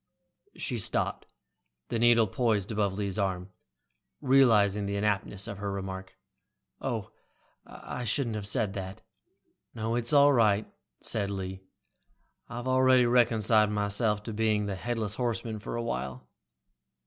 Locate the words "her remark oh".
5.59-7.11